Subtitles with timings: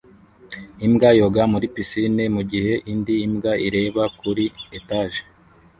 [0.85, 4.45] Imbwa yoga muri pisine mugihe indi mbwa ireba kuri
[4.77, 5.21] etage